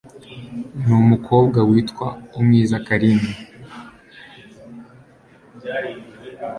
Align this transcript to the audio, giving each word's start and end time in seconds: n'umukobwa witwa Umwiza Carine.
n'umukobwa 0.85 1.59
witwa 1.69 2.07
Umwiza 2.37 2.77
Carine. 2.87 3.29